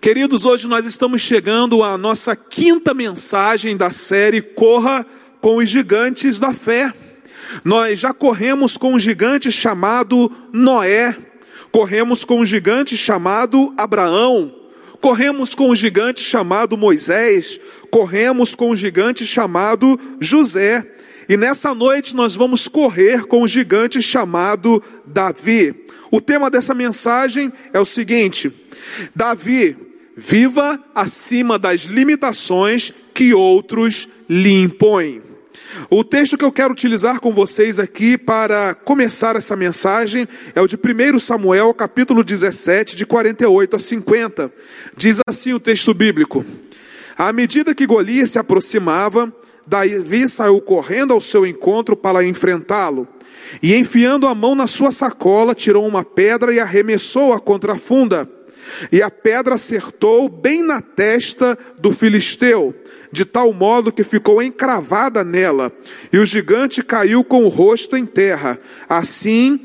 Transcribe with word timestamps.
Queridos, 0.00 0.46
hoje 0.46 0.66
nós 0.66 0.86
estamos 0.86 1.20
chegando 1.20 1.82
à 1.82 1.98
nossa 1.98 2.34
quinta 2.34 2.94
mensagem 2.94 3.76
da 3.76 3.90
série 3.90 4.40
Corra 4.40 5.04
com 5.42 5.58
os 5.58 5.68
Gigantes 5.68 6.40
da 6.40 6.54
Fé. 6.54 6.90
Nós 7.62 8.00
já 8.00 8.14
corremos 8.14 8.78
com 8.78 8.94
um 8.94 8.98
gigante 8.98 9.52
chamado 9.52 10.32
Noé, 10.54 11.14
corremos 11.70 12.24
com 12.24 12.40
um 12.40 12.46
gigante 12.46 12.96
chamado 12.96 13.74
Abraão, 13.76 14.50
corremos 15.02 15.54
com 15.54 15.68
um 15.68 15.74
gigante 15.74 16.22
chamado 16.22 16.78
Moisés, 16.78 17.60
corremos 17.90 18.54
com 18.54 18.70
um 18.70 18.76
gigante 18.76 19.26
chamado 19.26 20.00
José, 20.18 20.82
e 21.28 21.36
nessa 21.36 21.74
noite 21.74 22.16
nós 22.16 22.34
vamos 22.34 22.68
correr 22.68 23.26
com 23.26 23.42
um 23.42 23.48
gigante 23.48 24.00
chamado 24.00 24.82
Davi. 25.04 25.74
O 26.10 26.22
tema 26.22 26.50
dessa 26.50 26.72
mensagem 26.72 27.52
é 27.70 27.78
o 27.78 27.84
seguinte: 27.84 28.50
Davi 29.14 29.89
Viva 30.22 30.78
acima 30.94 31.58
das 31.58 31.84
limitações 31.84 32.92
que 33.14 33.32
outros 33.32 34.06
lhe 34.28 34.52
impõem. 34.52 35.22
O 35.88 36.04
texto 36.04 36.36
que 36.36 36.44
eu 36.44 36.52
quero 36.52 36.74
utilizar 36.74 37.20
com 37.20 37.32
vocês 37.32 37.78
aqui 37.78 38.18
para 38.18 38.74
começar 38.74 39.34
essa 39.34 39.56
mensagem 39.56 40.28
é 40.54 40.60
o 40.60 40.66
de 40.66 40.76
1 40.76 41.18
Samuel, 41.18 41.72
capítulo 41.72 42.22
17, 42.22 42.96
de 42.96 43.06
48 43.06 43.76
a 43.76 43.78
50. 43.78 44.52
Diz 44.94 45.20
assim 45.26 45.54
o 45.54 45.60
texto 45.60 45.94
bíblico: 45.94 46.44
À 47.16 47.32
medida 47.32 47.74
que 47.74 47.86
Golias 47.86 48.32
se 48.32 48.38
aproximava, 48.38 49.32
Davi 49.66 50.28
saiu 50.28 50.60
correndo 50.60 51.14
ao 51.14 51.20
seu 51.22 51.46
encontro 51.46 51.96
para 51.96 52.22
enfrentá-lo. 52.22 53.08
E 53.62 53.74
enfiando 53.74 54.28
a 54.28 54.34
mão 54.34 54.54
na 54.54 54.66
sua 54.66 54.92
sacola, 54.92 55.54
tirou 55.54 55.86
uma 55.86 56.04
pedra 56.04 56.52
e 56.52 56.60
arremessou-a 56.60 57.40
contra 57.40 57.72
a 57.72 57.78
funda 57.78 58.28
e 58.90 59.02
a 59.02 59.10
pedra 59.10 59.54
acertou 59.54 60.28
bem 60.28 60.62
na 60.62 60.80
testa 60.80 61.58
do 61.78 61.92
filisteu, 61.92 62.74
de 63.12 63.24
tal 63.24 63.52
modo 63.52 63.92
que 63.92 64.04
ficou 64.04 64.42
encravada 64.42 65.24
nela, 65.24 65.72
e 66.12 66.18
o 66.18 66.26
gigante 66.26 66.82
caiu 66.82 67.24
com 67.24 67.44
o 67.44 67.48
rosto 67.48 67.96
em 67.96 68.06
terra. 68.06 68.58
Assim, 68.88 69.58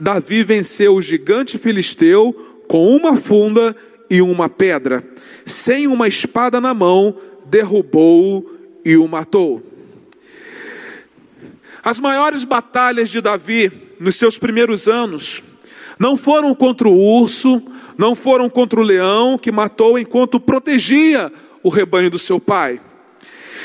Davi 0.00 0.42
venceu 0.42 0.94
o 0.94 1.02
gigante 1.02 1.58
filisteu 1.58 2.32
com 2.68 2.96
uma 2.96 3.16
funda 3.16 3.76
e 4.10 4.20
uma 4.22 4.48
pedra. 4.48 5.02
Sem 5.44 5.86
uma 5.86 6.08
espada 6.08 6.60
na 6.60 6.72
mão, 6.72 7.16
derrubou-o 7.46 8.50
e 8.84 8.96
o 8.96 9.06
matou. 9.06 9.62
As 11.84 11.98
maiores 11.98 12.44
batalhas 12.44 13.10
de 13.10 13.20
Davi 13.20 13.70
nos 13.98 14.16
seus 14.16 14.38
primeiros 14.38 14.88
anos 14.88 15.42
não 15.98 16.16
foram 16.16 16.54
contra 16.54 16.88
o 16.88 17.20
urso, 17.20 17.62
não 17.96 18.14
foram 18.14 18.48
contra 18.48 18.80
o 18.80 18.82
leão 18.82 19.38
que 19.38 19.52
matou 19.52 19.98
enquanto 19.98 20.40
protegia 20.40 21.32
o 21.62 21.68
rebanho 21.68 22.10
do 22.10 22.18
seu 22.18 22.40
pai. 22.40 22.80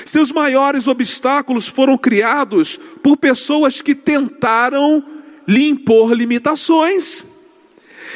Seus 0.05 0.31
maiores 0.31 0.87
obstáculos 0.87 1.67
foram 1.67 1.97
criados 1.97 2.79
por 3.01 3.17
pessoas 3.17 3.81
que 3.81 3.95
tentaram 3.95 5.03
lhe 5.47 5.67
impor 5.67 6.13
limitações. 6.13 7.25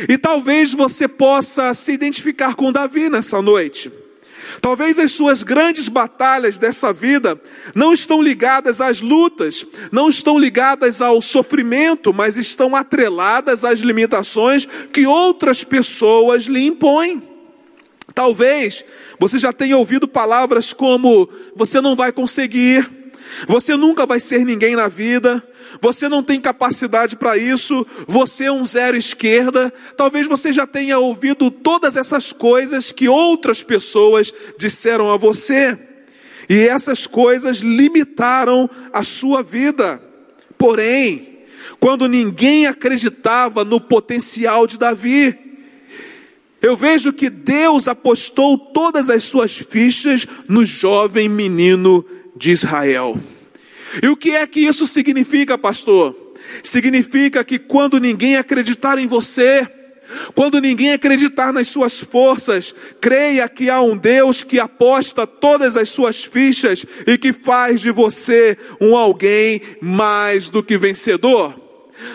E 0.07 0.17
talvez 0.17 0.73
você 0.73 1.07
possa 1.07 1.73
se 1.73 1.91
identificar 1.91 2.55
com 2.55 2.71
Davi 2.71 3.09
nessa 3.09 3.41
noite. 3.41 4.00
Talvez 4.59 4.99
as 4.99 5.11
suas 5.11 5.43
grandes 5.43 5.87
batalhas 5.87 6.57
dessa 6.57 6.91
vida 6.91 7.39
não 7.73 7.93
estão 7.93 8.21
ligadas 8.21 8.81
às 8.81 9.01
lutas, 9.01 9.65
não 9.91 10.09
estão 10.09 10.37
ligadas 10.37 11.01
ao 11.01 11.21
sofrimento, 11.21 12.13
mas 12.13 12.37
estão 12.37 12.75
atreladas 12.75 13.63
às 13.63 13.79
limitações 13.79 14.67
que 14.91 15.05
outras 15.05 15.63
pessoas 15.63 16.45
lhe 16.45 16.65
impõem. 16.65 17.21
Talvez 18.13 18.83
você 19.19 19.39
já 19.39 19.53
tenha 19.53 19.77
ouvido 19.77 20.07
palavras 20.07 20.73
como: 20.73 21.29
você 21.55 21.79
não 21.79 21.95
vai 21.95 22.11
conseguir, 22.11 22.89
você 23.47 23.75
nunca 23.75 24.05
vai 24.05 24.19
ser 24.19 24.45
ninguém 24.45 24.75
na 24.75 24.87
vida, 24.87 25.43
você 25.79 26.09
não 26.09 26.23
tem 26.23 26.39
capacidade 26.39 27.15
para 27.15 27.37
isso, 27.37 27.85
você 28.05 28.45
é 28.45 28.51
um 28.51 28.65
zero 28.65 28.97
esquerda. 28.97 29.73
Talvez 29.95 30.27
você 30.27 30.51
já 30.51 30.67
tenha 30.67 30.99
ouvido 30.99 31.49
todas 31.49 31.95
essas 31.95 32.33
coisas 32.33 32.91
que 32.91 33.07
outras 33.07 33.63
pessoas 33.63 34.33
disseram 34.57 35.11
a 35.11 35.17
você, 35.17 35.77
e 36.49 36.67
essas 36.67 37.07
coisas 37.07 37.59
limitaram 37.59 38.69
a 38.91 39.03
sua 39.03 39.41
vida. 39.41 40.01
Porém, 40.57 41.39
quando 41.79 42.07
ninguém 42.07 42.67
acreditava 42.67 43.63
no 43.63 43.79
potencial 43.79 44.67
de 44.67 44.77
Davi, 44.77 45.37
eu 46.61 46.77
vejo 46.77 47.11
que 47.11 47.29
Deus 47.29 47.87
apostou 47.87 48.57
todas 48.57 49.09
as 49.09 49.23
suas 49.23 49.57
fichas 49.57 50.27
no 50.47 50.63
jovem 50.63 51.27
menino 51.27 52.05
de 52.35 52.51
Israel. 52.51 53.19
E 54.01 54.07
o 54.07 54.15
que 54.15 54.31
é 54.31 54.45
que 54.47 54.59
isso 54.59 54.85
significa, 54.85 55.57
pastor? 55.57 56.15
Significa 56.63 57.43
que 57.43 57.59
quando 57.59 57.99
ninguém 57.99 58.37
acreditar 58.37 58.97
em 58.97 59.07
você, 59.07 59.67
quando 60.33 60.59
ninguém 60.59 60.93
acreditar 60.93 61.53
nas 61.53 61.67
suas 61.67 61.99
forças, 61.99 62.73
creia 62.99 63.47
que 63.47 63.69
há 63.69 63.81
um 63.81 63.97
Deus 63.97 64.43
que 64.43 64.59
aposta 64.59 65.25
todas 65.25 65.77
as 65.77 65.89
suas 65.89 66.23
fichas 66.23 66.85
e 67.07 67.17
que 67.17 67.33
faz 67.33 67.81
de 67.81 67.91
você 67.91 68.57
um 68.79 68.95
alguém 68.95 69.61
mais 69.81 70.49
do 70.49 70.63
que 70.63 70.77
vencedor. 70.77 71.60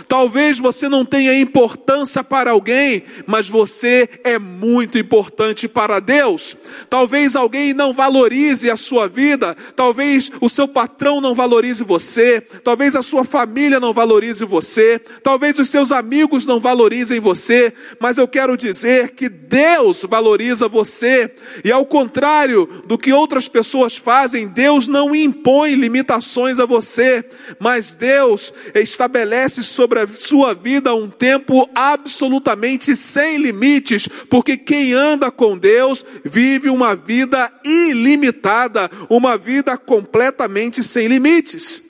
Talvez 0.09 0.59
você 0.59 0.89
não 0.89 1.05
tenha 1.05 1.39
importância 1.39 2.23
para 2.23 2.51
alguém, 2.51 3.03
mas 3.27 3.49
você 3.49 4.09
é 4.25 4.39
muito 4.39 4.99
importante 4.99 5.69
para 5.69 6.01
Deus. 6.01 6.57
Talvez 6.89 7.37
alguém 7.37 7.75
não 7.75 7.93
valorize 7.93 8.71
a 8.71 8.77
sua 8.77 9.09
vida, 9.09 9.57
talvez 9.75 10.31
o 10.41 10.49
seu 10.49 10.69
patrão 10.69 11.21
não 11.21 11.35
valorize 11.35 11.85
você, 11.85 12.41
talvez 12.41 12.95
a 12.95 13.03
sua 13.03 13.25
família 13.25 13.81
não 13.81 13.93
valorize 13.93 14.45
você, 14.45 14.99
talvez 15.23 15.59
os 15.59 15.69
seus 15.69 15.93
amigos 15.93 16.47
não 16.47 16.61
valorizem 16.61 17.21
você, 17.21 17.73
mas 17.99 18.19
eu 18.19 18.29
quero 18.29 18.57
dizer 18.57 19.11
que 19.11 19.29
Deus 19.29 20.03
valoriza 20.09 20.69
você, 20.69 21.31
e 21.65 21.73
ao 21.73 21.87
contrário 21.87 22.69
do 22.87 22.99
que 22.99 23.13
outras 23.13 23.49
pessoas 23.49 23.97
fazem, 23.97 24.49
Deus 24.49 24.89
não 24.89 25.15
impõe 25.15 25.75
limitações 25.75 26.59
a 26.59 26.67
você, 26.67 27.25
mas 27.59 27.95
Deus 27.95 28.53
estabelece 28.75 29.63
sobre 29.77 30.01
a 30.01 30.07
sua 30.07 30.55
vida 30.55 30.95
um 30.95 31.11
tempo 31.11 31.69
absolutamente 31.75 32.97
sem 32.97 33.37
limites, 33.37 34.09
porque 34.31 34.57
quem 34.57 34.95
anda 34.95 35.31
com 35.31 35.59
Deus 35.59 36.05
vive 36.25 36.71
uma 36.71 36.97
vida 36.97 37.53
ilimitada, 37.63 38.91
uma 39.11 39.37
vida 39.37 39.77
completamente 39.77 40.83
sem 40.83 41.09
limites. 41.09 41.83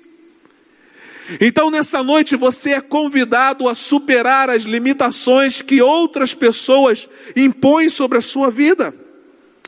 Então, 1.41 1.71
nessa 1.71 2.03
noite, 2.03 2.35
você 2.35 2.71
é 2.71 2.81
convidado 2.81 3.69
a 3.69 3.75
superar 3.75 4.51
as 4.51 4.65
limitações 4.65 5.63
que 5.63 5.81
outras 5.81 6.35
pessoas 6.35 7.09
impõem 7.37 7.89
sobre 7.89 8.19
a 8.19 8.23
sua 8.23 8.51
vida. 8.51 8.93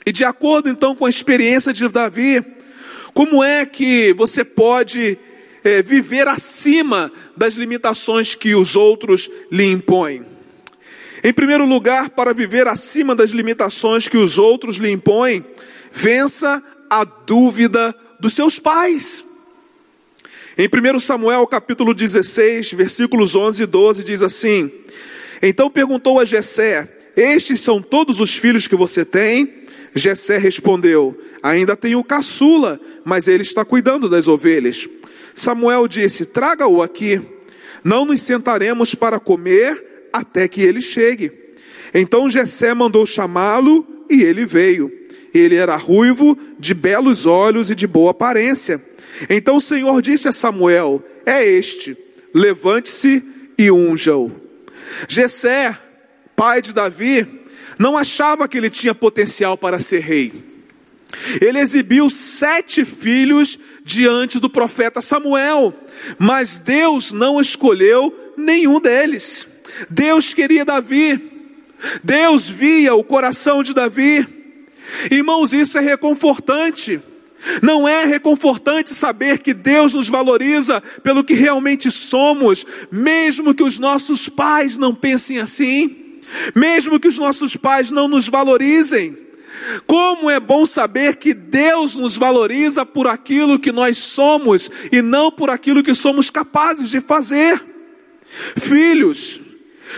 E 0.05 0.13
de 0.13 0.25
acordo 0.25 0.69
então 0.69 0.95
com 0.95 1.07
a 1.07 1.11
experiência 1.11 1.73
de 1.73 1.89
Davi, 1.89 2.45
como 3.15 3.45
é 3.45 3.65
que 3.67 4.13
você 4.15 4.45
pode 4.45 5.19
é, 5.65 5.83
viver 5.83 6.29
acima 6.29 7.11
das 7.37 7.55
limitações 7.55 8.35
que 8.35 8.55
os 8.55 8.77
outros 8.77 9.31
lhe 9.51 9.65
impõem. 9.65 10.25
Em 11.23 11.33
primeiro 11.33 11.67
lugar, 11.67 12.11
para 12.11 12.33
viver 12.33 12.69
acima 12.69 13.15
das 13.15 13.31
limitações 13.31 14.07
que 14.07 14.17
os 14.17 14.39
outros 14.39 14.77
lhe 14.77 14.91
impõem, 14.91 15.45
vença 15.93 16.63
a 16.89 17.05
dúvida 17.05 17.95
dos 18.21 18.35
seus 18.35 18.59
pais. 18.59 19.25
Em 20.57 20.69
1 20.69 20.99
Samuel 21.01 21.47
capítulo 21.47 21.95
16, 21.95 22.73
versículos 22.73 23.37
11 23.37 23.63
e 23.63 23.67
12 23.67 24.05
diz 24.05 24.23
assim: 24.23 24.71
Então 25.43 25.71
perguntou 25.71 26.19
a 26.19 26.25
Jessé: 26.25 26.89
Estes 27.17 27.61
são 27.61 27.81
todos 27.81 28.21
os 28.21 28.37
filhos 28.37 28.67
que 28.67 28.77
você 28.77 29.05
tem? 29.05 29.53
Jessé 29.95 30.39
respondeu: 30.39 31.17
Ainda 31.43 31.77
tenho 31.77 32.03
caçula, 32.03 32.81
mas 33.05 33.29
ele 33.29 33.43
está 33.43 33.65
cuidando 33.65 34.09
das 34.09 34.27
ovelhas. 34.27 34.89
Samuel 35.39 35.87
disse: 35.87 36.27
Traga-o 36.27 36.83
aqui, 36.83 37.21
não 37.85 38.05
nos 38.05 38.21
sentaremos 38.21 38.95
para 38.95 39.21
comer 39.21 40.09
até 40.13 40.49
que 40.49 40.61
ele 40.61 40.83
chegue. 40.83 41.31
Então 41.95 42.29
Jessé 42.29 42.75
mandou 42.75 43.07
chamá-lo 43.07 43.87
e 44.11 44.23
ele 44.23 44.45
veio. 44.45 44.93
Ele 45.33 45.55
era 45.55 45.77
ruivo, 45.77 46.37
de 46.59 46.75
belos 46.75 47.25
olhos 47.25 47.71
e 47.71 47.75
de 47.75 47.87
boa 47.87 48.11
aparência. 48.11 48.83
Então 49.31 49.57
o 49.57 49.61
Senhor 49.61 50.03
disse 50.03 50.29
a 50.29 50.33
Samuel: 50.33 51.03
É 51.25 51.47
este, 51.47 51.97
levante-se 52.35 53.23
e 53.57 53.71
unja-o. 53.71 54.33
Jessé, 55.07 55.79
pai 56.35 56.61
de 56.61 56.73
Davi, 56.73 57.27
não 57.79 57.97
achava 57.97 58.49
que 58.49 58.57
ele 58.57 58.71
tinha 58.71 58.95
potencial 58.95 59.57
para 59.57 59.79
ser 59.79 60.01
rei. 60.01 60.33
Ele 61.41 61.59
exibiu 61.59 62.11
sete 62.11 62.85
filhos 62.85 63.59
diante 63.89 64.39
do 64.39 64.51
profeta 64.51 65.01
Samuel, 65.01 65.73
mas 66.19 66.59
Deus 66.59 67.11
não 67.11 67.41
escolheu 67.41 68.35
nenhum 68.37 68.79
deles. 68.79 69.63
Deus 69.89 70.35
queria 70.35 70.63
Davi, 70.63 71.19
Deus 72.05 72.51
via 72.51 72.95
o 72.95 73.03
coração 73.03 73.63
de 73.63 73.73
Davi. 73.73 74.29
Irmãos, 75.11 75.55
isso 75.55 75.79
é 75.79 75.81
reconfortante. 75.81 77.01
Não 77.63 77.89
é 77.89 78.05
reconfortante 78.05 78.93
saber 78.93 79.39
que 79.39 79.55
Deus 79.55 79.95
nos 79.95 80.09
valoriza 80.09 80.83
pelo 81.03 81.25
que 81.25 81.33
realmente 81.33 81.91
somos, 81.91 82.67
mesmo 82.93 83.55
que 83.55 83.63
os 83.63 83.79
nossos 83.79 84.29
pais 84.29 84.77
não 84.77 84.95
pensem 84.95 85.39
assim, 85.39 86.21
mesmo 86.55 87.01
que 87.01 87.09
os 87.09 87.19
nossos 87.19 87.57
pais 87.57 87.91
não 87.91 88.07
nos 88.07 88.29
valorizem. 88.29 89.28
Como 89.87 90.31
é 90.31 90.39
bom 90.39 90.65
saber 90.67 91.17
que 91.17 91.35
Deus 91.35 91.97
nos 91.97 92.17
valoriza 92.17 92.85
por 92.85 93.07
aquilo 93.07 93.59
que 93.59 93.73
nós 93.73 93.99
somos 93.99 94.71
e 94.93 95.03
não 95.03 95.31
por 95.31 95.51
aquilo 95.51 95.83
que 95.83 95.95
somos 95.95 96.31
capazes 96.31 96.91
de 96.91 97.01
fazer. 97.01 97.61
Filhos, 98.57 99.41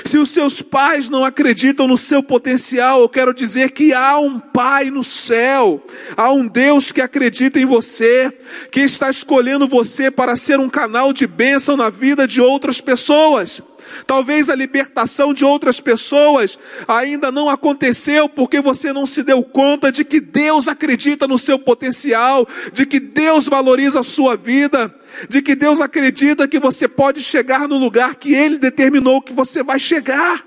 se 0.05 0.19
os 0.19 0.31
seus 0.31 0.63
pais 0.63 1.11
não 1.11 1.25
acreditam 1.25 1.87
no 1.87 1.99
seu 1.99 2.23
potencial, 2.23 3.01
eu 3.01 3.09
quero 3.09 3.35
dizer 3.35 3.73
que 3.73 3.93
há 3.93 4.19
um 4.19 4.39
Pai 4.39 4.91
no 4.91 5.03
céu, 5.03 5.85
há 6.17 6.33
um 6.33 6.47
Deus 6.47 6.93
que 6.93 7.01
acredita 7.01 7.59
em 7.59 7.65
você, 7.65 8.33
que 8.71 8.81
está 8.81 9.11
escolhendo 9.11 9.67
você 9.67 10.11
para 10.11 10.37
ser 10.37 10.61
um 10.61 10.69
canal 10.69 11.13
de 11.13 11.27
bênção 11.27 11.77
na 11.77 11.91
vida 11.91 12.27
de 12.27 12.41
outras 12.41 12.81
pessoas. 12.81 13.61
Talvez 14.07 14.49
a 14.49 14.55
libertação 14.55 15.33
de 15.33 15.45
outras 15.45 15.81
pessoas 15.81 16.59
ainda 16.87 17.31
não 17.31 17.49
aconteceu 17.49 18.29
porque 18.29 18.61
você 18.61 18.93
não 18.93 19.07
se 19.07 19.23
deu 19.23 19.43
conta 19.43 19.91
de 19.91 20.05
que 20.05 20.21
Deus 20.21 20.69
acredita 20.69 21.27
no 21.27 21.39
seu 21.39 21.59
potencial, 21.59 22.47
de 22.73 22.87
que 22.87 23.01
Deus 23.01 23.47
valoriza 23.49 24.01
a 24.01 24.05
sua 24.05 24.37
vida 24.37 24.95
de 25.29 25.43
que 25.43 25.55
Deus 25.55 25.81
acredita 25.81 26.49
que 26.49 26.59
você 26.59 26.89
pode 26.89 27.23
chegar 27.23 27.69
no 27.69 27.77
lugar 27.77 28.15
que 28.15 28.33
Ele 28.33 28.59
determinou 28.59 29.21
que 29.21 29.33
você 29.33 29.63
vai 29.63 29.79
chegar. 29.79 30.45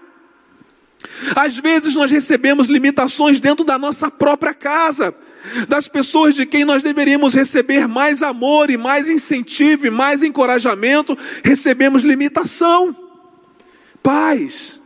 Às 1.36 1.58
vezes 1.58 1.96
nós 1.96 2.10
recebemos 2.10 2.70
limitações 2.70 3.40
dentro 3.40 3.66
da 3.66 3.78
nossa 3.78 4.10
própria 4.10 4.54
casa, 4.54 5.14
das 5.68 5.88
pessoas 5.88 6.36
de 6.36 6.46
quem 6.46 6.64
nós 6.64 6.84
deveríamos 6.84 7.34
receber 7.34 7.88
mais 7.88 8.24
amor 8.24 8.70
e 8.70 8.78
mais 8.78 9.10
incentivo 9.10 9.88
e 9.88 9.90
mais 9.90 10.24
encorajamento, 10.24 11.18
recebemos 11.44 12.04
limitação. 12.04 12.96
Pais, 14.04 14.82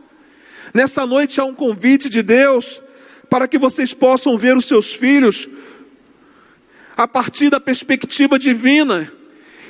nessa 0.72 1.04
noite 1.04 1.40
há 1.40 1.44
um 1.44 1.54
convite 1.54 2.08
de 2.08 2.22
Deus 2.22 2.80
para 3.28 3.48
que 3.48 3.58
vocês 3.58 3.92
possam 3.92 4.38
ver 4.38 4.56
os 4.56 4.64
seus 4.64 4.94
filhos 4.94 5.48
a 6.96 7.06
partir 7.06 7.50
da 7.50 7.60
perspectiva 7.60 8.38
divina 8.38 9.12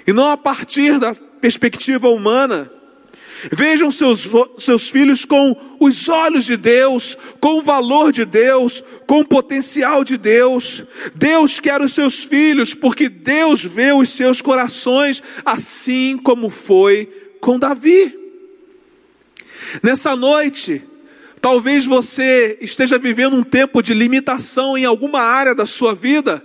e 0.06 0.12
não 0.12 0.28
a 0.28 0.36
partir 0.36 0.98
da 0.98 1.14
perspectiva 1.40 2.08
humana. 2.08 2.70
Vejam 3.52 3.90
seus, 3.90 4.28
seus 4.58 4.88
filhos 4.88 5.24
com 5.24 5.56
os 5.78 6.08
olhos 6.08 6.44
de 6.44 6.56
Deus, 6.56 7.16
com 7.40 7.58
o 7.58 7.62
valor 7.62 8.12
de 8.12 8.24
Deus, 8.24 8.82
com 9.06 9.20
o 9.20 9.24
potencial 9.24 10.02
de 10.02 10.16
Deus. 10.16 10.82
Deus 11.14 11.60
quer 11.60 11.80
os 11.80 11.92
seus 11.92 12.24
filhos, 12.24 12.74
porque 12.74 13.08
Deus 13.08 13.64
vê 13.64 13.92
os 13.92 14.08
seus 14.08 14.42
corações, 14.42 15.22
assim 15.44 16.18
como 16.18 16.50
foi 16.50 17.06
com 17.40 17.58
Davi. 17.58 18.27
Nessa 19.82 20.16
noite, 20.16 20.82
talvez 21.40 21.86
você 21.86 22.58
esteja 22.60 22.98
vivendo 22.98 23.36
um 23.36 23.42
tempo 23.42 23.82
de 23.82 23.94
limitação 23.94 24.76
em 24.76 24.84
alguma 24.84 25.20
área 25.20 25.54
da 25.54 25.66
sua 25.66 25.94
vida, 25.94 26.42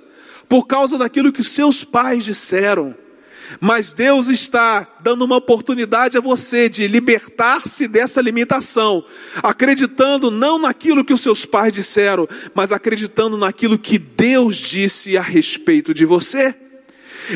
por 0.48 0.66
causa 0.68 0.98
daquilo 0.98 1.32
que 1.32 1.44
seus 1.44 1.84
pais 1.84 2.24
disseram 2.24 2.96
mas 3.60 3.94
Deus 3.94 4.30
está 4.30 4.88
dando 5.02 5.24
uma 5.24 5.38
oportunidade 5.38 6.18
a 6.18 6.22
você 6.22 6.70
de 6.70 6.88
libertar-se 6.88 7.88
dessa 7.88 8.22
limitação, 8.22 9.04
acreditando 9.42 10.32
não 10.32 10.58
naquilo 10.58 11.04
que 11.04 11.14
os 11.14 11.22
seus 11.22 11.46
pais 11.46 11.74
disseram, 11.74 12.28
mas 12.54 12.72
acreditando 12.72 13.38
naquilo 13.38 13.78
que 13.78 13.98
Deus 13.98 14.58
disse 14.58 15.18
a 15.18 15.22
respeito 15.22 15.94
de 15.94 16.06
você. 16.06 16.54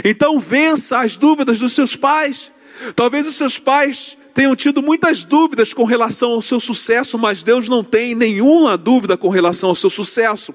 Então 0.04 0.40
vença 0.40 1.00
as 1.00 1.16
dúvidas 1.16 1.60
dos 1.60 1.74
seus 1.74 1.96
pais. 1.96 2.52
Talvez 2.96 3.26
os 3.26 3.36
seus 3.36 3.58
pais 3.58 4.18
tenham 4.38 4.56
tido 4.56 4.84
muitas 4.84 5.24
dúvidas 5.24 5.74
com 5.74 5.84
relação 5.84 6.34
ao 6.34 6.44
seu 6.44 6.60
sucesso, 6.60 7.18
mas 7.18 7.42
Deus 7.42 7.68
não 7.68 7.84
tem 7.84 8.14
nenhuma 8.14 8.78
dúvida 8.78 9.18
com 9.18 9.30
relação 9.30 9.70
ao 9.70 9.76
seu 9.76 9.90
sucesso. 9.90 10.54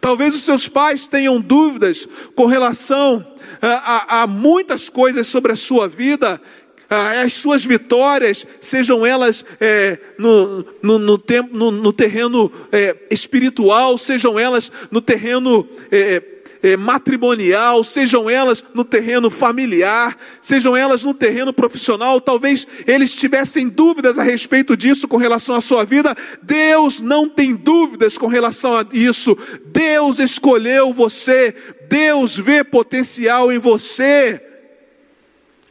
Talvez 0.00 0.34
os 0.34 0.40
seus 0.40 0.66
pais 0.66 1.06
tenham 1.06 1.38
dúvidas 1.38 2.08
com 2.34 2.46
relação 2.46 3.22
há, 3.60 4.22
há 4.22 4.26
muitas 4.26 4.88
coisas 4.88 5.26
sobre 5.26 5.52
a 5.52 5.56
sua 5.56 5.86
vida, 5.86 6.40
as 6.88 7.34
suas 7.34 7.66
vitórias, 7.66 8.46
sejam 8.62 9.04
elas 9.04 9.44
é, 9.60 9.98
no, 10.18 10.64
no, 10.82 10.98
no, 10.98 11.18
tempo, 11.18 11.54
no, 11.54 11.70
no 11.70 11.92
terreno 11.92 12.50
é, 12.72 12.96
espiritual, 13.10 13.98
sejam 13.98 14.38
elas 14.38 14.72
no 14.90 15.02
terreno 15.02 15.68
é, 15.92 16.22
é, 16.62 16.76
matrimonial, 16.76 17.84
sejam 17.84 18.28
elas 18.28 18.64
no 18.74 18.84
terreno 18.84 19.30
familiar, 19.30 20.16
sejam 20.40 20.76
elas 20.76 21.02
no 21.04 21.14
terreno 21.14 21.52
profissional, 21.52 22.20
talvez 22.20 22.66
eles 22.86 23.14
tivessem 23.14 23.68
dúvidas 23.68 24.18
a 24.18 24.22
respeito 24.22 24.76
disso 24.76 25.06
com 25.06 25.16
relação 25.16 25.54
à 25.54 25.60
sua 25.60 25.84
vida. 25.84 26.16
Deus 26.42 27.00
não 27.00 27.28
tem 27.28 27.54
dúvidas 27.54 28.18
com 28.18 28.26
relação 28.26 28.76
a 28.76 28.84
isso. 28.92 29.36
Deus 29.66 30.18
escolheu 30.18 30.92
você, 30.92 31.54
Deus 31.88 32.36
vê 32.36 32.64
potencial 32.64 33.52
em 33.52 33.58
você. 33.58 34.40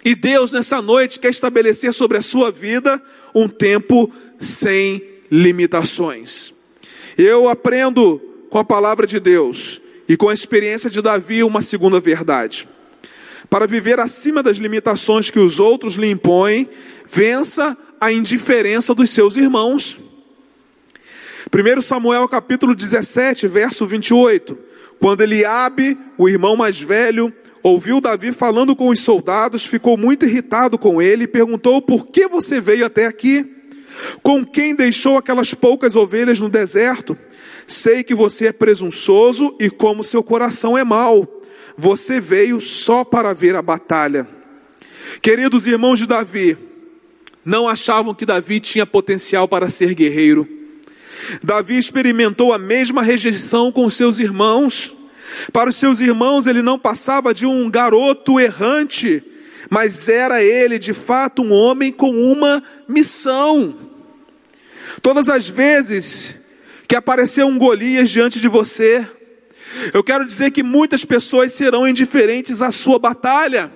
E 0.06 0.16
Deus 0.16 0.52
nessa 0.52 0.82
noite 0.82 1.20
quer 1.20 1.30
estabelecer 1.30 1.94
sobre 1.94 2.18
a 2.18 2.22
sua 2.22 2.50
vida 2.50 3.02
um 3.36 3.48
tempo 3.48 4.12
sem 4.40 5.04
limitações. 5.30 6.54
Eu 7.18 7.50
aprendo 7.50 8.22
com 8.50 8.58
a 8.58 8.64
palavra 8.64 9.06
de 9.06 9.20
Deus 9.20 9.82
e 10.08 10.16
com 10.16 10.30
a 10.30 10.34
experiência 10.34 10.90
de 10.90 11.02
Davi 11.02 11.44
uma 11.44 11.62
segunda 11.62 12.00
verdade. 12.00 12.68
Para 13.50 13.68
viver 13.68 14.00
acima 14.00 14.42
das 14.42 14.58
limitações 14.58 15.30
que 15.30 15.40
os 15.40 15.60
outros 15.60 15.96
lhe 15.96 16.10
impõem, 16.10 16.70
vença 17.06 17.78
a 18.00 18.12
indiferença 18.12 18.94
dos 18.94 19.10
seus 19.10 19.38
irmãos. 19.38 20.00
1 21.54 21.82
Samuel 21.82 22.28
capítulo 22.28 22.76
17, 22.76 23.48
verso 23.48 23.86
28. 23.86 24.58
Quando 25.00 25.22
Eliabe, 25.22 25.98
o 26.18 26.28
irmão 26.28 26.56
mais 26.56 26.82
velho, 26.82 27.32
ouviu 27.64 28.02
Davi 28.02 28.34
falando 28.34 28.76
com 28.76 28.90
os 28.90 29.00
soldados, 29.00 29.66
ficou 29.66 29.98
muito 29.98 30.26
irritado 30.26 30.78
com 30.78 31.02
ele 31.02 31.24
e 31.24 31.28
perguntou: 31.28 31.82
Por 31.82 32.08
que 32.08 32.28
você 32.28 32.60
veio 32.60 32.86
até 32.86 33.06
aqui? 33.06 33.46
Com 34.22 34.46
quem 34.46 34.76
deixou 34.76 35.18
aquelas 35.18 35.54
poucas 35.54 35.96
ovelhas 35.96 36.40
no 36.40 36.50
deserto? 36.50 37.18
Sei 37.68 38.02
que 38.02 38.16
você 38.16 38.48
é 38.48 38.52
presunçoso 38.54 39.54
e 39.60 39.70
como 39.70 40.02
seu 40.02 40.24
coração 40.24 40.78
é 40.78 40.86
mau. 40.86 41.28
Você 41.78 42.22
veio 42.22 42.62
só 42.62 43.04
para 43.04 43.34
ver 43.34 43.58
a 43.58 43.62
batalha. 43.62 44.26
Queridos 45.22 45.68
irmãos 45.68 46.00
de 46.00 46.08
Davi, 46.08 46.58
não 47.44 47.68
achavam 47.68 48.16
que 48.16 48.26
Davi 48.26 48.62
tinha 48.62 48.86
potencial 48.86 49.50
para 49.50 49.70
ser 49.70 49.94
guerreiro. 49.94 50.48
Davi 51.44 51.78
experimentou 51.78 52.54
a 52.54 52.58
mesma 52.58 53.04
rejeição 53.04 53.70
com 53.70 53.90
seus 53.90 54.18
irmãos. 54.20 54.96
Para 55.52 55.70
os 55.70 55.76
seus 55.76 56.00
irmãos, 56.00 56.48
ele 56.48 56.62
não 56.62 56.80
passava 56.80 57.34
de 57.34 57.46
um 57.46 57.70
garoto 57.70 58.40
errante, 58.40 59.22
mas 59.70 60.08
era 60.08 60.42
ele 60.42 60.80
de 60.80 60.94
fato 60.94 61.42
um 61.42 61.52
homem 61.52 61.92
com 61.92 62.12
uma 62.12 62.64
missão. 62.88 63.76
Todas 65.02 65.28
as 65.28 65.50
vezes 65.50 66.47
que 66.88 66.96
apareceu 66.96 67.48
um 67.48 67.58
Golias 67.58 68.10
diante 68.10 68.40
de 68.40 68.48
você, 68.48 69.06
eu 69.94 70.04
quero 70.04 70.26
dizer 70.26 70.52
que 70.52 70.64
muitas 70.64 71.04
pessoas 71.04 71.54
serão 71.54 71.88
indiferentes 71.88 72.62
à 72.62 72.72
sua 72.72 72.98
batalha. 72.98 73.72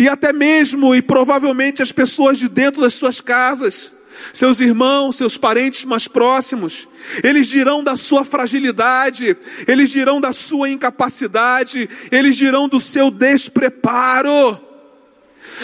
E 0.00 0.08
até 0.08 0.32
mesmo 0.32 0.94
e 0.94 1.02
provavelmente 1.02 1.82
as 1.82 1.92
pessoas 1.92 2.38
de 2.38 2.48
dentro 2.48 2.80
das 2.80 2.94
suas 2.94 3.20
casas 3.20 3.92
seus 4.32 4.60
irmãos, 4.60 5.16
seus 5.16 5.36
parentes 5.36 5.84
mais 5.84 6.08
próximos, 6.08 6.88
eles 7.22 7.46
dirão 7.46 7.82
da 7.82 7.96
sua 7.96 8.24
fragilidade, 8.24 9.36
eles 9.66 9.90
dirão 9.90 10.20
da 10.20 10.32
sua 10.32 10.68
incapacidade, 10.68 11.88
eles 12.10 12.36
dirão 12.36 12.68
do 12.68 12.80
seu 12.80 13.10
despreparo. 13.10 14.60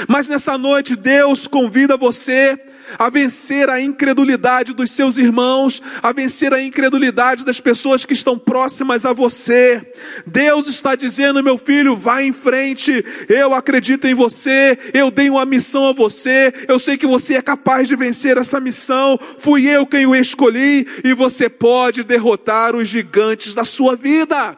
Mas 0.09 0.29
nessa 0.29 0.57
noite 0.57 0.97
Deus 0.97 1.47
convida 1.47 1.97
você 1.97 2.59
a 2.99 3.11
vencer 3.11 3.69
a 3.69 3.81
incredulidade 3.81 4.73
dos 4.73 4.91
seus 4.91 5.19
irmãos, 5.19 5.83
a 6.03 6.13
vencer 6.13 6.53
a 6.53 6.63
incredulidade 6.63 7.45
das 7.45 7.61
pessoas 7.61 8.05
que 8.05 8.13
estão 8.13 8.39
próximas 8.39 9.05
a 9.05 9.13
você. 9.13 9.81
Deus 10.27 10.67
está 10.67 10.95
dizendo, 10.95 11.43
meu 11.43 11.59
filho, 11.59 11.97
vá 11.97 12.23
em 12.23 12.33
frente. 12.33 13.05
Eu 13.29 13.55
acredito 13.55 14.07
em 14.07 14.15
você, 14.15 14.79
eu 14.93 15.11
dei 15.11 15.31
uma 15.31 15.45
missão 15.45 15.89
a 15.89 15.93
você. 15.93 16.53
Eu 16.69 16.79
sei 16.79 16.97
que 16.97 17.07
você 17.07 17.35
é 17.35 17.43
capaz 17.43 17.89
de 17.89 17.97
vencer 17.97 18.37
essa 18.37 18.61
missão. 18.61 19.19
Fui 19.39 19.67
eu 19.69 19.87
quem 19.87 20.07
o 20.07 20.15
escolhi 20.15 20.87
e 21.05 21.15
você 21.15 21.49
pode 21.49 22.03
derrotar 22.03 22.75
os 22.75 22.89
gigantes 22.89 23.55
da 23.55 23.65
sua 23.65 23.97
vida. 23.97 24.57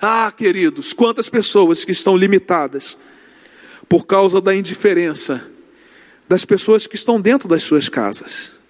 Ah, 0.00 0.32
queridos, 0.34 0.94
quantas 0.94 1.28
pessoas 1.28 1.84
que 1.84 1.92
estão 1.92 2.16
limitadas 2.16 2.96
por 3.86 4.06
causa 4.06 4.40
da 4.40 4.54
indiferença 4.54 5.59
das 6.30 6.44
pessoas 6.44 6.86
que 6.86 6.94
estão 6.94 7.20
dentro 7.20 7.48
das 7.48 7.64
suas 7.64 7.88
casas. 7.88 8.60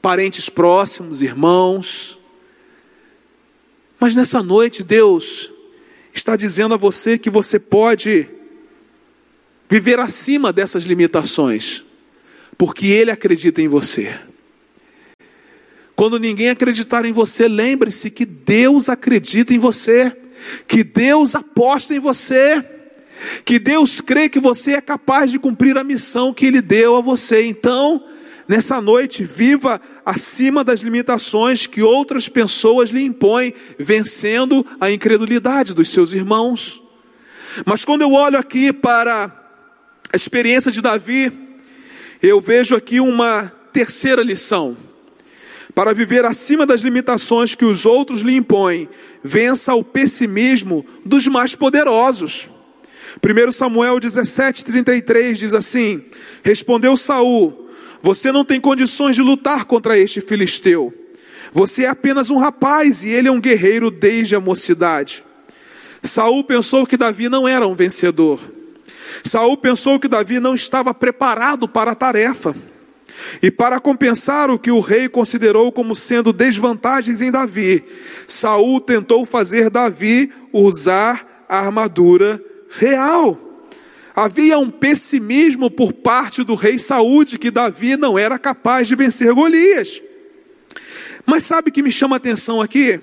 parentes 0.00 0.48
próximos, 0.48 1.20
irmãos. 1.20 2.18
Mas 4.00 4.14
nessa 4.14 4.42
noite, 4.42 4.82
Deus 4.82 5.50
está 6.14 6.34
dizendo 6.34 6.72
a 6.72 6.78
você 6.78 7.18
que 7.18 7.28
você 7.28 7.58
pode 7.60 8.26
viver 9.68 9.98
acima 9.98 10.50
dessas 10.50 10.84
limitações, 10.84 11.82
porque 12.56 12.86
Ele 12.86 13.10
acredita 13.10 13.60
em 13.60 13.68
você. 13.68 14.18
Quando 15.94 16.18
ninguém 16.18 16.48
acreditar 16.48 17.04
em 17.04 17.12
você, 17.12 17.48
lembre-se 17.48 18.10
que 18.10 18.24
Deus 18.24 18.88
acredita 18.88 19.52
em 19.52 19.58
você, 19.58 20.16
que 20.66 20.82
Deus 20.82 21.34
aposta 21.34 21.94
em 21.94 21.98
você, 21.98 22.64
que 23.44 23.58
Deus 23.58 24.00
crê 24.00 24.28
que 24.28 24.40
você 24.40 24.72
é 24.72 24.80
capaz 24.80 25.30
de 25.30 25.38
cumprir 25.38 25.76
a 25.76 25.84
missão 25.84 26.34
que 26.34 26.46
Ele 26.46 26.60
deu 26.60 26.96
a 26.96 27.00
você. 27.00 27.42
Então, 27.46 28.02
nessa 28.48 28.80
noite, 28.80 29.24
viva 29.24 29.80
acima 30.04 30.62
das 30.62 30.80
limitações 30.80 31.66
que 31.66 31.82
outras 31.82 32.28
pessoas 32.28 32.90
lhe 32.90 33.02
impõem, 33.02 33.54
vencendo 33.78 34.66
a 34.80 34.90
incredulidade 34.90 35.74
dos 35.74 35.88
seus 35.88 36.12
irmãos. 36.12 36.82
Mas 37.64 37.84
quando 37.84 38.02
eu 38.02 38.12
olho 38.12 38.38
aqui 38.38 38.72
para 38.72 39.32
a 40.12 40.16
experiência 40.16 40.70
de 40.70 40.80
Davi, 40.80 41.32
eu 42.22 42.40
vejo 42.40 42.74
aqui 42.76 43.00
uma 43.00 43.52
terceira 43.72 44.22
lição. 44.22 44.76
Para 45.74 45.92
viver 45.92 46.24
acima 46.24 46.64
das 46.64 46.80
limitações 46.80 47.54
que 47.54 47.64
os 47.64 47.84
outros 47.84 48.22
lhe 48.22 48.34
impõem, 48.34 48.88
vença 49.22 49.74
o 49.74 49.84
pessimismo 49.84 50.86
dos 51.04 51.26
mais 51.26 51.54
poderosos. 51.54 52.55
1 53.22 53.52
Samuel 53.52 53.98
17:33 53.98 55.34
diz 55.34 55.54
assim: 55.54 56.02
Respondeu 56.42 56.96
Saul: 56.96 57.68
Você 58.02 58.30
não 58.30 58.44
tem 58.44 58.60
condições 58.60 59.16
de 59.16 59.22
lutar 59.22 59.64
contra 59.64 59.98
este 59.98 60.20
filisteu. 60.20 60.92
Você 61.52 61.84
é 61.84 61.88
apenas 61.88 62.30
um 62.30 62.38
rapaz 62.38 63.04
e 63.04 63.08
ele 63.08 63.28
é 63.28 63.32
um 63.32 63.40
guerreiro 63.40 63.90
desde 63.90 64.34
a 64.34 64.40
mocidade. 64.40 65.24
Saul 66.02 66.44
pensou 66.44 66.86
que 66.86 66.96
Davi 66.96 67.28
não 67.28 67.48
era 67.48 67.66
um 67.66 67.74
vencedor. 67.74 68.40
Saul 69.24 69.56
pensou 69.56 69.98
que 69.98 70.08
Davi 70.08 70.38
não 70.38 70.54
estava 70.54 70.92
preparado 70.92 71.66
para 71.66 71.92
a 71.92 71.94
tarefa. 71.94 72.54
E 73.42 73.50
para 73.50 73.80
compensar 73.80 74.50
o 74.50 74.58
que 74.58 74.70
o 74.70 74.80
rei 74.80 75.08
considerou 75.08 75.72
como 75.72 75.96
sendo 75.96 76.32
desvantagens 76.32 77.22
em 77.22 77.30
Davi, 77.30 77.82
Saul 78.28 78.80
tentou 78.80 79.24
fazer 79.24 79.70
Davi 79.70 80.30
usar 80.52 81.46
a 81.48 81.58
armadura 81.58 82.40
real. 82.70 83.38
Havia 84.14 84.58
um 84.58 84.70
pessimismo 84.70 85.70
por 85.70 85.92
parte 85.92 86.42
do 86.42 86.54
rei 86.54 86.78
Saúl 86.78 87.24
de 87.24 87.38
que 87.38 87.50
Davi 87.50 87.96
não 87.96 88.18
era 88.18 88.38
capaz 88.38 88.88
de 88.88 88.94
vencer 88.94 89.32
Golias. 89.34 90.02
Mas 91.26 91.44
sabe 91.44 91.68
o 91.68 91.72
que 91.72 91.82
me 91.82 91.90
chama 91.90 92.16
a 92.16 92.18
atenção 92.18 92.62
aqui? 92.62 92.98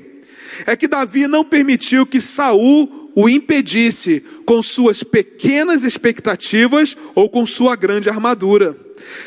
É 0.65 0.75
que 0.75 0.88
Davi 0.88 1.27
não 1.27 1.43
permitiu 1.46 2.05
que 2.05 2.20
Saul 2.20 3.12
o 3.15 3.29
impedisse 3.29 4.25
com 4.46 4.63
suas 4.63 5.03
pequenas 5.03 5.84
expectativas 5.84 6.98
ou 7.13 7.29
com 7.29 7.46
sua 7.46 7.75
grande 7.75 8.10
armadura. 8.10 8.75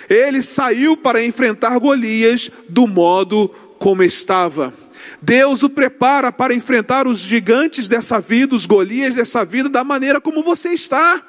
Ele 0.09 0.43
saiu 0.43 0.97
para 0.97 1.25
enfrentar 1.25 1.79
Golias 1.79 2.51
do 2.69 2.87
modo 2.87 3.49
como 3.79 4.03
estava. 4.03 4.75
Deus 5.23 5.63
o 5.63 5.71
prepara 5.71 6.31
para 6.31 6.55
enfrentar 6.55 7.07
os 7.07 7.21
gigantes 7.21 7.89
dessa 7.89 8.21
vida, 8.21 8.55
os 8.55 8.67
Golias 8.67 9.15
dessa 9.15 9.45
vida, 9.45 9.69
da 9.69 9.83
maneira 9.83 10.21
como 10.21 10.43
você 10.43 10.71
está. 10.71 11.23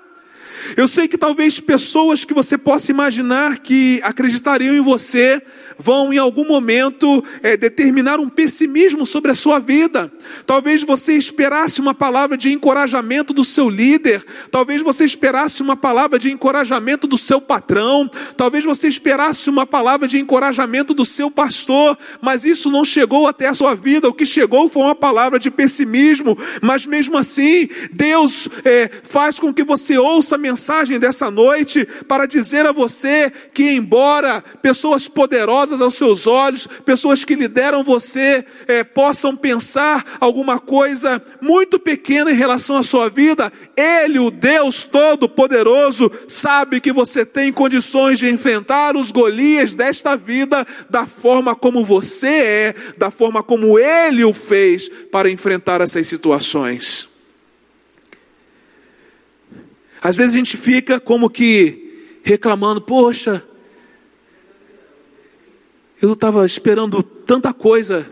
Eu 0.76 0.88
sei 0.88 1.08
que 1.08 1.18
talvez 1.18 1.60
pessoas 1.60 2.24
que 2.24 2.34
você 2.34 2.58
possa 2.58 2.92
imaginar 2.92 3.60
que 3.60 4.00
acreditariam 4.04 4.76
em 4.76 4.82
você 4.82 5.42
vão 5.78 6.12
em 6.12 6.18
algum 6.18 6.46
momento 6.46 7.24
é, 7.44 7.56
determinar 7.56 8.20
um 8.20 8.30
pessimismo 8.30 9.06
sobre 9.06 9.32
a 9.32 9.36
sua 9.36 9.60
vida. 9.60 10.12
Talvez 10.46 10.84
você 10.84 11.14
esperasse 11.14 11.80
uma 11.80 11.94
palavra 11.94 12.38
de 12.38 12.52
encorajamento 12.52 13.34
do 13.34 13.46
seu 13.46 13.70
líder, 13.70 14.24
talvez 14.52 14.82
você 14.82 15.06
esperasse 15.06 15.62
uma 15.62 15.76
palavra 15.76 16.18
de 16.18 16.32
encorajamento 16.32 17.08
do 17.08 17.18
seu 17.18 17.40
patrão, 17.40 18.10
talvez 18.36 18.66
você 18.66 18.88
esperasse 18.88 19.50
uma 19.50 19.66
palavra 19.66 20.08
de 20.08 20.20
encorajamento 20.20 20.94
do 20.94 21.06
seu 21.06 21.30
pastor, 21.30 21.98
mas 22.22 22.46
isso 22.46 22.72
não 22.72 22.84
chegou 22.84 23.28
até 23.28 23.48
a 23.48 23.56
sua 23.56 23.76
vida. 23.76 24.10
O 24.10 24.14
que 24.14 24.26
chegou 24.26 24.68
foi 24.68 24.84
uma 24.84 24.96
palavra 24.96 25.38
de 25.38 25.52
pessimismo, 25.52 26.38
mas 26.62 26.86
mesmo 26.86 27.18
assim, 27.18 27.70
Deus 27.92 28.50
é, 28.66 28.90
faz 29.04 29.40
com 29.40 29.54
que 29.54 29.64
você 29.64 29.98
ouça 29.98 30.36
a 30.36 30.40
mensagem 30.48 30.98
dessa 30.98 31.30
noite 31.30 31.86
para 32.08 32.26
dizer 32.26 32.66
a 32.66 32.72
você 32.72 33.32
que, 33.54 33.72
embora 33.72 34.42
pessoas 34.62 35.08
poderosas, 35.08 35.82
aos 35.82 35.96
seus 35.96 36.26
olhos, 36.26 36.68
pessoas 36.86 37.26
que 37.26 37.36
lideram 37.36 37.84
você, 37.84 38.46
é, 38.68 38.84
possam 38.84 39.36
pensar 39.36 40.18
alguma 40.22 40.58
coisa 40.58 41.22
muito 41.42 41.78
pequena 41.78 42.32
em 42.32 42.36
relação 42.36 42.78
à 42.78 42.84
sua 42.84 43.10
vida, 43.10 43.52
Ele, 43.76 44.20
o 44.20 44.32
Deus 44.32 44.86
Todo-Poderoso, 44.86 46.10
sabe 46.28 46.80
que 46.80 46.94
você 46.94 47.26
tem 47.26 47.52
condições 47.52 48.18
de 48.18 48.30
enfrentar 48.30 48.96
os 48.96 49.12
Golias 49.12 49.74
desta 49.74 50.16
vida 50.16 50.66
da 50.90 51.06
forma 51.06 51.56
como 51.56 51.84
você 51.84 52.28
é, 52.28 52.76
da 52.98 53.12
forma 53.12 53.44
como 53.44 53.78
Ele 53.78 54.24
o 54.24 54.34
fez 54.34 54.90
para 55.12 55.30
enfrentar 55.30 55.82
essas 55.82 56.08
situações. 56.08 57.17
Às 60.08 60.16
vezes 60.16 60.36
a 60.36 60.38
gente 60.38 60.56
fica 60.56 61.02
como 61.02 61.30
que 61.30 62.22
reclamando, 62.24 62.80
poxa, 62.80 63.44
eu 66.02 66.14
estava 66.14 66.46
esperando 66.46 67.04
tanta 67.04 67.54
coisa 67.54 68.10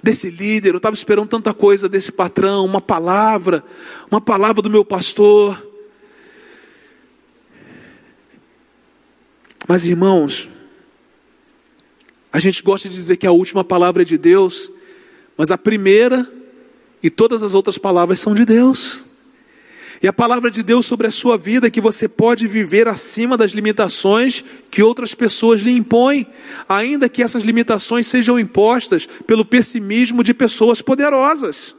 desse 0.00 0.30
líder, 0.30 0.74
eu 0.74 0.76
estava 0.76 0.94
esperando 0.94 1.28
tanta 1.28 1.52
coisa 1.52 1.88
desse 1.88 2.12
patrão, 2.12 2.64
uma 2.64 2.80
palavra, 2.80 3.64
uma 4.08 4.20
palavra 4.20 4.62
do 4.62 4.70
meu 4.70 4.84
pastor. 4.84 5.60
Mas 9.66 9.84
irmãos, 9.84 10.48
a 12.32 12.38
gente 12.38 12.62
gosta 12.62 12.88
de 12.88 12.94
dizer 12.94 13.16
que 13.16 13.26
a 13.26 13.32
última 13.32 13.64
palavra 13.64 14.02
é 14.02 14.04
de 14.04 14.16
Deus, 14.16 14.70
mas 15.36 15.50
a 15.50 15.58
primeira 15.58 16.32
e 17.02 17.10
todas 17.10 17.42
as 17.42 17.54
outras 17.54 17.76
palavras 17.76 18.20
são 18.20 18.36
de 18.36 18.44
Deus. 18.44 19.13
E 20.04 20.06
a 20.06 20.12
palavra 20.12 20.50
de 20.50 20.62
Deus 20.62 20.84
sobre 20.84 21.06
a 21.06 21.10
sua 21.10 21.38
vida 21.38 21.66
é 21.66 21.70
que 21.70 21.80
você 21.80 22.06
pode 22.06 22.46
viver 22.46 22.86
acima 22.86 23.38
das 23.38 23.52
limitações 23.52 24.44
que 24.70 24.82
outras 24.82 25.14
pessoas 25.14 25.62
lhe 25.62 25.70
impõem, 25.70 26.26
ainda 26.68 27.08
que 27.08 27.22
essas 27.22 27.42
limitações 27.42 28.06
sejam 28.06 28.38
impostas 28.38 29.08
pelo 29.26 29.46
pessimismo 29.46 30.22
de 30.22 30.34
pessoas 30.34 30.82
poderosas. 30.82 31.74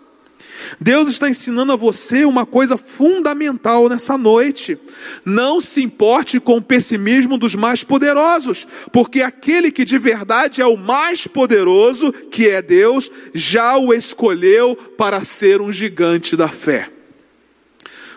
Deus 0.81 1.07
está 1.07 1.29
ensinando 1.29 1.71
a 1.73 1.75
você 1.75 2.25
uma 2.25 2.47
coisa 2.47 2.77
fundamental 2.77 3.87
nessa 3.87 4.17
noite. 4.17 4.75
Não 5.23 5.61
se 5.61 5.83
importe 5.83 6.39
com 6.39 6.57
o 6.57 6.63
pessimismo 6.63 7.37
dos 7.37 7.53
mais 7.53 7.83
poderosos, 7.83 8.67
porque 8.91 9.21
aquele 9.21 9.71
que 9.71 9.85
de 9.85 9.99
verdade 9.99 10.63
é 10.63 10.65
o 10.65 10.77
mais 10.77 11.27
poderoso, 11.27 12.11
que 12.31 12.49
é 12.49 12.59
Deus, 12.59 13.11
já 13.35 13.77
o 13.77 13.93
escolheu 13.93 14.75
para 14.97 15.21
ser 15.21 15.61
um 15.61 15.71
gigante 15.71 16.35
da 16.35 16.47
fé. 16.47 16.94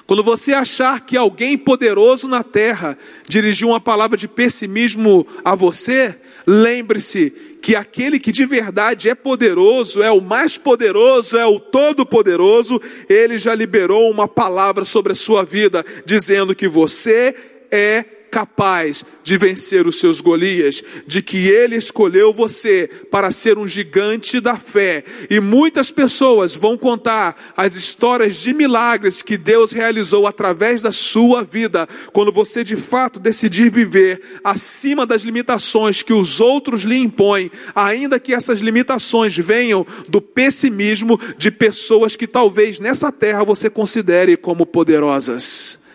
Quando 0.08 0.22
você 0.22 0.54
achar 0.54 1.04
que 1.04 1.18
alguém 1.18 1.58
poderoso 1.58 2.26
na 2.28 2.42
terra 2.42 2.96
dirigiu 3.28 3.68
uma 3.68 3.78
palavra 3.78 4.16
de 4.16 4.26
pessimismo 4.26 5.26
a 5.44 5.54
você, 5.54 6.16
lembre-se 6.46 7.58
que 7.60 7.76
aquele 7.76 8.18
que 8.18 8.32
de 8.32 8.46
verdade 8.46 9.10
é 9.10 9.14
poderoso, 9.14 10.02
é 10.02 10.10
o 10.10 10.22
mais 10.22 10.56
poderoso, 10.56 11.36
é 11.36 11.44
o 11.44 11.60
todo-poderoso, 11.60 12.80
ele 13.06 13.38
já 13.38 13.54
liberou 13.54 14.10
uma 14.10 14.26
palavra 14.26 14.82
sobre 14.82 15.12
a 15.12 15.14
sua 15.14 15.44
vida, 15.44 15.84
dizendo 16.06 16.54
que 16.54 16.68
você 16.68 17.36
é 17.70 18.02
capaz 18.38 19.04
de 19.24 19.36
vencer 19.36 19.84
os 19.84 19.98
seus 19.98 20.20
Golias, 20.20 20.80
de 21.08 21.20
que 21.20 21.48
ele 21.48 21.74
escolheu 21.74 22.32
você 22.32 22.88
para 23.10 23.32
ser 23.32 23.58
um 23.58 23.66
gigante 23.66 24.38
da 24.38 24.54
fé. 24.54 25.02
E 25.28 25.40
muitas 25.40 25.90
pessoas 25.90 26.54
vão 26.54 26.78
contar 26.78 27.36
as 27.56 27.74
histórias 27.74 28.36
de 28.36 28.54
milagres 28.54 29.22
que 29.22 29.36
Deus 29.36 29.72
realizou 29.72 30.24
através 30.24 30.82
da 30.82 30.92
sua 30.92 31.42
vida, 31.42 31.88
quando 32.12 32.30
você 32.30 32.62
de 32.62 32.76
fato 32.76 33.18
decidir 33.18 33.72
viver 33.72 34.20
acima 34.44 35.04
das 35.04 35.22
limitações 35.22 36.00
que 36.00 36.12
os 36.12 36.40
outros 36.40 36.82
lhe 36.82 36.96
impõem, 36.96 37.50
ainda 37.74 38.20
que 38.20 38.32
essas 38.32 38.60
limitações 38.60 39.36
venham 39.36 39.84
do 40.08 40.20
pessimismo 40.20 41.20
de 41.36 41.50
pessoas 41.50 42.14
que 42.14 42.28
talvez 42.28 42.78
nessa 42.78 43.10
terra 43.10 43.42
você 43.42 43.68
considere 43.68 44.36
como 44.36 44.64
poderosas. 44.64 45.88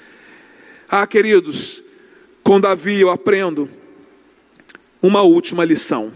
Ah, 0.90 1.08
queridos, 1.08 1.84
com 2.44 2.60
Davi 2.60 3.00
eu 3.00 3.10
aprendo 3.10 3.70
uma 5.02 5.22
última 5.22 5.64
lição. 5.64 6.12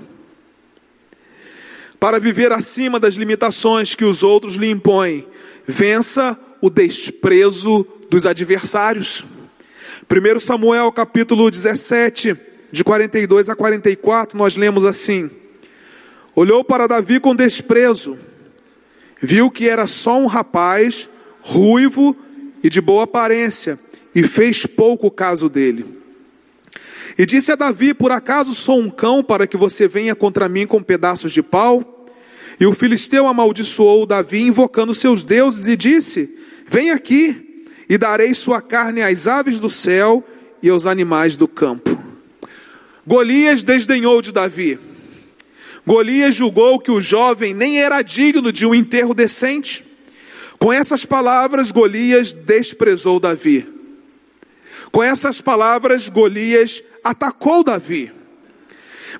Para 2.00 2.20
viver 2.20 2.52
acima 2.52 3.00
das 3.00 3.16
limitações 3.16 3.96
que 3.96 4.04
os 4.04 4.22
outros 4.22 4.56
lhe 4.56 4.70
impõem, 4.70 5.26
vença 5.66 6.38
o 6.62 6.70
desprezo 6.70 7.88
dos 8.10 8.26
adversários. 8.26 9.26
1 10.10 10.40
Samuel 10.40 10.92
capítulo 10.92 11.50
17, 11.50 12.36
de 12.72 12.84
42 12.84 13.50
a 13.50 13.56
44, 13.56 14.38
nós 14.38 14.56
lemos 14.56 14.86
assim: 14.86 15.30
olhou 16.36 16.64
para 16.64 16.88
Davi 16.88 17.20
com 17.20 17.36
desprezo, 17.36 18.18
viu 19.22 19.50
que 19.50 19.68
era 19.68 19.88
só 19.88 20.20
um 20.20 20.28
rapaz, 20.28 21.10
ruivo 21.42 22.16
e 22.64 22.70
de 22.70 22.80
boa 22.80 23.06
aparência, 23.06 23.80
e 24.14 24.24
fez 24.24 24.66
pouco 24.66 25.10
caso 25.10 25.50
dele. 25.50 25.97
E 27.18 27.26
disse 27.26 27.52
a 27.52 27.56
Davi: 27.56 27.94
Por 27.94 28.12
acaso 28.12 28.54
sou 28.54 28.80
um 28.80 28.90
cão 28.90 29.24
para 29.24 29.48
que 29.48 29.58
você 29.58 29.88
venha 29.88 30.16
contra 30.16 30.48
mim 30.48 30.68
com 30.68 30.84
pedaços 30.84 31.32
de 31.32 31.42
pau? 31.42 32.06
E 32.60 32.66
o 32.66 32.74
filisteu 32.74 33.28
amaldiçoou 33.28 34.06
Davi, 34.06 34.42
invocando 34.42 34.94
seus 34.94 35.24
deuses, 35.24 35.68
e 35.68 35.76
disse: 35.76 36.40
Vem 36.68 36.92
aqui, 36.92 37.66
e 37.90 37.98
darei 37.98 38.34
sua 38.34 38.62
carne 38.62 39.02
às 39.02 39.28
aves 39.28 39.60
do 39.60 39.70
céu 39.70 40.24
e 40.62 40.70
aos 40.70 40.86
animais 40.86 41.38
do 41.38 41.48
campo. 41.48 41.98
Golias 43.06 43.64
desdenhou 43.64 44.22
de 44.22 44.32
Davi. 44.32 44.80
Golias 45.86 46.36
julgou 46.36 46.80
que 46.80 46.92
o 46.92 47.00
jovem 47.00 47.54
nem 47.54 47.82
era 47.82 48.02
digno 48.02 48.52
de 48.52 48.66
um 48.66 48.76
enterro 48.76 49.14
decente. 49.14 49.86
Com 50.60 50.74
essas 50.74 51.06
palavras, 51.06 51.72
Golias 51.72 52.34
desprezou 52.34 53.20
Davi. 53.20 53.66
Com 54.92 55.04
essas 55.04 55.40
palavras, 55.40 56.10
Golias 56.10 56.84
atacou 57.10 57.64
Davi. 57.64 58.12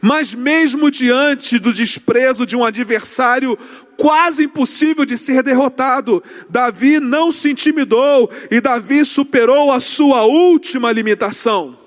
Mas, 0.02 0.36
mesmo 0.36 0.92
diante 0.92 1.58
do 1.58 1.74
desprezo 1.74 2.46
de 2.46 2.56
um 2.56 2.64
adversário 2.64 3.58
quase 3.96 4.44
impossível 4.44 5.06
de 5.06 5.18
ser 5.18 5.42
derrotado, 5.42 6.24
Davi 6.50 7.00
não 7.00 7.32
se 7.32 7.50
intimidou 7.52 8.30
e 8.52 8.62
Davi 8.62 9.04
superou 9.04 9.72
a 9.72 9.80
sua 9.80 10.24
última 10.24 10.92
limitação. 10.92 11.78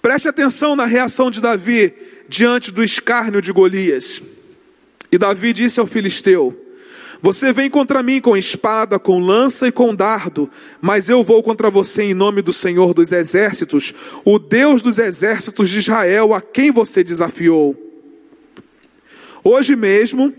Preste 0.00 0.28
atenção 0.28 0.76
na 0.76 0.84
reação 0.84 1.30
de 1.30 1.40
Davi 1.40 1.92
diante 2.28 2.70
do 2.70 2.82
escárnio 2.82 3.42
de 3.42 3.52
Golias. 3.52 4.22
E 5.10 5.18
Davi 5.18 5.52
disse 5.52 5.80
ao 5.80 5.86
filisteu: 5.86 6.61
Você 7.22 7.52
vem 7.52 7.70
contra 7.70 8.02
mim 8.02 8.20
com 8.20 8.36
espada, 8.36 8.98
com 8.98 9.20
lança 9.20 9.68
e 9.68 9.72
com 9.72 9.94
dardo, 9.94 10.50
mas 10.80 11.08
eu 11.08 11.22
vou 11.22 11.40
contra 11.40 11.70
você 11.70 12.02
em 12.02 12.14
nome 12.14 12.42
do 12.42 12.52
Senhor 12.52 12.92
dos 12.92 13.12
exércitos, 13.12 13.94
o 14.24 14.40
Deus 14.40 14.82
dos 14.82 14.98
exércitos 14.98 15.70
de 15.70 15.78
Israel, 15.78 16.34
a 16.34 16.40
quem 16.40 16.72
você 16.72 17.04
desafiou. 17.04 17.76
Hoje 19.44 19.76
mesmo, 19.76 20.34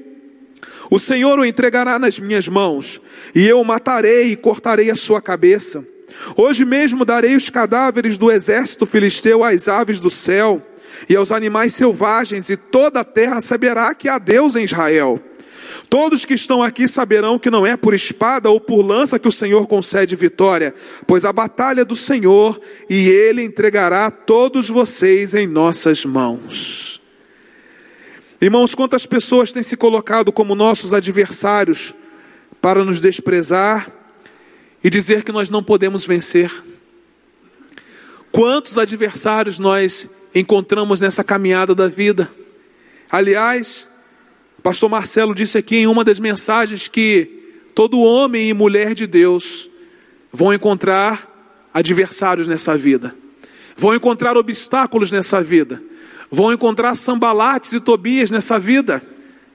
o 0.92 1.00
Senhor 1.00 1.40
o 1.40 1.46
entregará 1.46 1.98
nas 1.98 2.20
minhas 2.20 2.50
mãos, 2.50 3.00
e 3.34 3.48
eu 3.48 3.62
o 3.62 3.66
matarei 3.66 4.34
e 4.34 4.36
cortarei 4.36 4.92
a 4.92 4.96
sua 4.98 5.22
cabeça. 5.22 5.88
Hoje 6.36 6.66
mesmo 6.66 7.06
darei 7.06 7.38
os 7.38 7.50
cadáveres 7.50 8.18
do 8.18 8.30
exército 8.30 8.86
filisteu 8.86 9.42
às 9.42 9.70
aves 9.70 10.02
do 10.02 10.10
céu 10.10 10.62
e 11.08 11.16
aos 11.16 11.32
animais 11.32 11.74
selvagens, 11.74 12.50
e 12.50 12.58
toda 12.58 13.00
a 13.00 13.06
terra 13.06 13.40
saberá 13.40 13.96
que 13.96 14.10
há 14.10 14.18
Deus 14.18 14.58
em 14.58 14.66
Israel. 14.66 15.18
Todos 15.90 16.26
que 16.26 16.34
estão 16.34 16.62
aqui 16.62 16.88
saberão 16.88 17.38
que 17.40 17.50
não 17.50 17.66
é 17.66 17.78
por 17.78 17.94
espada 17.94 18.50
ou 18.50 18.60
por 18.60 18.82
lança 18.82 19.20
que 19.20 19.28
o 19.28 19.32
Senhor 19.32 19.68
concede 19.68 20.16
vitória, 20.16 20.74
pois 21.06 21.26
a 21.26 21.34
batalha 21.34 21.82
é 21.82 21.86
do 21.86 21.96
Senhor 21.96 22.60
e 22.90 23.10
ele 23.10 23.44
entregará 23.44 24.10
todos 24.10 24.70
vocês 24.70 25.34
em 25.34 25.48
nossas 25.48 26.06
mãos. 26.06 27.02
Irmãos, 28.42 28.76
quantas 28.76 29.06
pessoas 29.06 29.54
têm 29.54 29.64
se 29.64 29.78
colocado 29.78 30.32
como 30.32 30.56
nossos 30.56 30.94
adversários 30.94 31.94
para 32.60 32.84
nos 32.84 33.00
desprezar 33.00 33.90
e 34.84 34.90
dizer 34.90 35.24
que 35.24 35.32
nós 35.32 35.50
não 35.50 35.64
podemos 35.64 36.06
vencer? 36.06 36.52
Quantos 38.34 38.78
adversários 38.78 39.60
nós 39.60 40.10
encontramos 40.34 41.00
nessa 41.00 41.24
caminhada 41.24 41.74
da 41.74 41.88
vida? 41.88 42.30
Aliás, 43.10 43.88
pastor 44.64 44.90
Marcelo 44.90 45.36
disse 45.36 45.58
aqui 45.58 45.78
em 45.78 45.88
uma 45.88 46.04
das 46.04 46.20
mensagens 46.20 46.88
que 46.88 47.28
todo 47.76 48.00
homem 48.00 48.50
e 48.50 48.54
mulher 48.54 48.96
de 48.96 49.06
Deus 49.06 49.70
vão 50.32 50.54
encontrar 50.54 51.30
adversários 51.74 52.48
nessa 52.48 52.78
vida, 52.78 53.14
vão 53.76 53.94
encontrar 53.94 54.38
obstáculos 54.38 55.12
nessa 55.12 55.44
vida 55.44 55.82
vão 56.34 56.52
encontrar 56.52 56.96
Sambalates 56.96 57.74
e 57.74 57.80
Tobias 57.80 58.32
nessa 58.32 58.58
vida. 58.58 59.04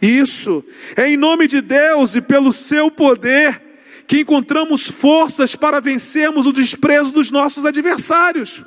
Isso 0.00 0.64
é 0.96 1.08
em 1.08 1.16
nome 1.16 1.48
de 1.48 1.60
Deus 1.60 2.14
e 2.14 2.20
pelo 2.20 2.52
seu 2.52 2.88
poder 2.88 3.60
que 4.06 4.20
encontramos 4.20 4.86
forças 4.86 5.56
para 5.56 5.80
vencermos 5.80 6.46
o 6.46 6.52
desprezo 6.52 7.12
dos 7.12 7.32
nossos 7.32 7.66
adversários. 7.66 8.64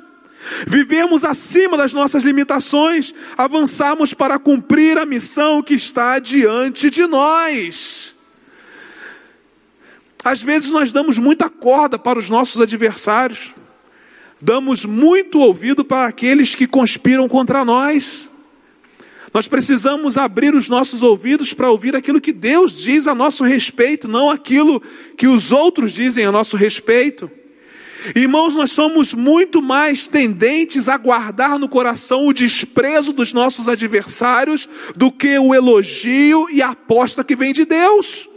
Vivemos 0.66 1.24
acima 1.24 1.76
das 1.76 1.92
nossas 1.92 2.24
limitações, 2.24 3.14
avançamos 3.36 4.12
para 4.12 4.38
cumprir 4.38 4.98
a 4.98 5.06
missão 5.06 5.62
que 5.62 5.74
está 5.74 6.18
diante 6.18 6.90
de 6.90 7.06
nós. 7.06 8.16
Às 10.24 10.42
vezes 10.42 10.70
nós 10.70 10.92
damos 10.92 11.18
muita 11.18 11.48
corda 11.48 11.98
para 11.98 12.18
os 12.18 12.30
nossos 12.30 12.60
adversários 12.60 13.54
damos 14.42 14.84
muito 14.84 15.38
ouvido 15.38 15.84
para 15.84 16.08
aqueles 16.08 16.56
que 16.56 16.66
conspiram 16.66 17.28
contra 17.28 17.64
nós. 17.64 18.28
Nós 19.32 19.46
precisamos 19.46 20.18
abrir 20.18 20.54
os 20.54 20.68
nossos 20.68 21.00
ouvidos 21.02 21.54
para 21.54 21.70
ouvir 21.70 21.94
aquilo 21.94 22.20
que 22.20 22.32
Deus 22.32 22.76
diz 22.76 23.06
a 23.06 23.14
nosso 23.14 23.44
respeito, 23.44 24.08
não 24.08 24.28
aquilo 24.28 24.82
que 25.16 25.28
os 25.28 25.52
outros 25.52 25.92
dizem 25.92 26.26
a 26.26 26.32
nosso 26.32 26.56
respeito. 26.56 27.30
Irmãos, 28.14 28.54
nós 28.54 28.72
somos 28.72 29.14
muito 29.14 29.62
mais 29.62 30.06
tendentes 30.06 30.88
a 30.88 30.96
guardar 30.96 31.58
no 31.58 31.68
coração 31.68 32.26
o 32.26 32.32
desprezo 32.32 33.12
dos 33.12 33.32
nossos 33.32 33.68
adversários 33.68 34.68
do 34.96 35.10
que 35.10 35.38
o 35.38 35.54
elogio 35.54 36.46
e 36.50 36.60
a 36.60 36.70
aposta 36.70 37.22
que 37.22 37.36
vem 37.36 37.52
de 37.52 37.64
Deus. 37.64 38.31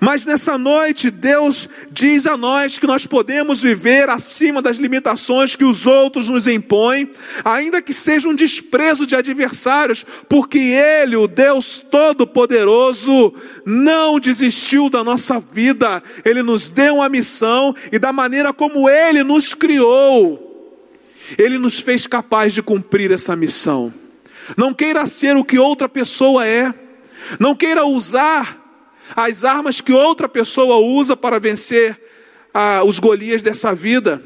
Mas 0.00 0.24
nessa 0.24 0.56
noite, 0.56 1.10
Deus 1.10 1.68
diz 1.90 2.26
a 2.26 2.36
nós 2.36 2.78
que 2.78 2.86
nós 2.86 3.06
podemos 3.06 3.62
viver 3.62 4.08
acima 4.08 4.62
das 4.62 4.78
limitações 4.78 5.56
que 5.56 5.64
os 5.64 5.86
outros 5.86 6.28
nos 6.28 6.46
impõem, 6.46 7.10
ainda 7.44 7.82
que 7.82 7.92
seja 7.92 8.28
um 8.28 8.34
desprezo 8.34 9.06
de 9.06 9.14
adversários, 9.14 10.04
porque 10.28 10.58
Ele, 10.58 11.16
o 11.16 11.26
Deus 11.26 11.80
Todo-Poderoso, 11.80 13.34
não 13.64 14.18
desistiu 14.18 14.88
da 14.88 15.04
nossa 15.04 15.38
vida, 15.38 16.02
Ele 16.24 16.42
nos 16.42 16.70
deu 16.70 16.96
uma 16.96 17.08
missão 17.08 17.74
e 17.92 17.98
da 17.98 18.12
maneira 18.12 18.52
como 18.52 18.88
Ele 18.88 19.22
nos 19.22 19.54
criou, 19.54 20.80
Ele 21.38 21.58
nos 21.58 21.78
fez 21.78 22.06
capaz 22.06 22.52
de 22.52 22.62
cumprir 22.62 23.10
essa 23.12 23.36
missão. 23.36 23.92
Não 24.56 24.74
queira 24.74 25.06
ser 25.06 25.36
o 25.36 25.44
que 25.44 25.58
outra 25.58 25.88
pessoa 25.88 26.46
é, 26.46 26.72
não 27.38 27.54
queira 27.54 27.86
usar 27.86 28.63
as 29.14 29.44
armas 29.44 29.80
que 29.80 29.92
outra 29.92 30.28
pessoa 30.28 30.76
usa 30.76 31.16
para 31.16 31.38
vencer 31.38 31.96
ah, 32.52 32.82
os 32.84 32.98
Golias 32.98 33.42
dessa 33.42 33.74
vida. 33.74 34.22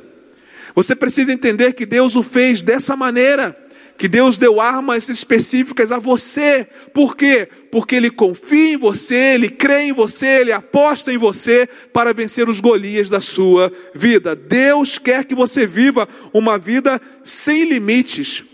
Você 0.75 0.95
precisa 0.95 1.33
entender 1.33 1.73
que 1.73 1.87
Deus 1.87 2.15
o 2.15 2.23
fez 2.23 2.63
dessa 2.63 2.95
maneira, 2.95 3.57
que 3.97 4.07
Deus 4.07 4.39
deu 4.39 4.61
armas 4.61 5.09
específicas 5.09 5.91
a 5.91 5.99
você. 5.99 6.67
Por 6.95 7.17
quê? 7.17 7.49
Porque 7.73 7.97
Ele 7.97 8.11
confia 8.11 8.75
em 8.75 8.77
você, 8.77 9.35
Ele 9.35 9.49
crê 9.49 9.85
em 9.85 9.93
você, 9.93 10.27
Ele 10.27 10.53
aposta 10.53 11.13
em 11.13 11.19
você 11.19 11.69
para 11.93 12.13
vencer 12.13 12.49
os 12.49 12.61
Golias 12.61 13.09
da 13.09 13.21
sua 13.21 13.73
vida. 13.95 14.37
Deus 14.37 14.99
quer 14.99 15.25
que 15.25 15.35
você 15.35 15.67
viva 15.67 16.09
uma 16.33 16.59
vida 16.59 17.01
sem 17.25 17.65
limites. 17.65 18.45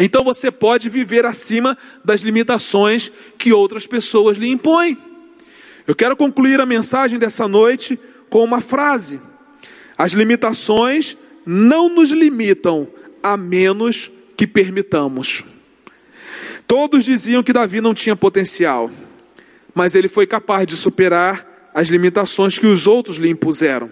Então 0.00 0.24
você 0.24 0.50
pode 0.50 0.88
viver 0.88 1.26
acima 1.26 1.76
das 2.02 2.22
limitações 2.22 3.12
que 3.36 3.52
outras 3.52 3.86
pessoas 3.86 4.38
lhe 4.38 4.48
impõem. 4.48 4.96
Eu 5.86 5.94
quero 5.94 6.16
concluir 6.16 6.60
a 6.60 6.66
mensagem 6.66 7.18
dessa 7.18 7.48
noite 7.48 7.98
com 8.28 8.44
uma 8.44 8.60
frase: 8.60 9.20
As 9.96 10.12
limitações 10.12 11.16
não 11.44 11.88
nos 11.88 12.10
limitam 12.10 12.88
a 13.22 13.36
menos 13.36 14.10
que 14.36 14.46
permitamos. 14.46 15.44
Todos 16.66 17.04
diziam 17.04 17.42
que 17.42 17.52
Davi 17.52 17.80
não 17.80 17.92
tinha 17.92 18.14
potencial, 18.14 18.90
mas 19.74 19.94
ele 19.94 20.08
foi 20.08 20.26
capaz 20.26 20.66
de 20.66 20.76
superar 20.76 21.70
as 21.74 21.88
limitações 21.88 22.58
que 22.58 22.66
os 22.66 22.86
outros 22.86 23.16
lhe 23.16 23.28
impuseram. 23.28 23.90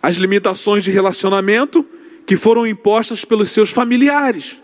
As 0.00 0.16
limitações 0.16 0.82
de 0.82 0.90
relacionamento 0.90 1.86
que 2.26 2.36
foram 2.36 2.66
impostas 2.66 3.24
pelos 3.24 3.50
seus 3.50 3.70
familiares. 3.70 4.60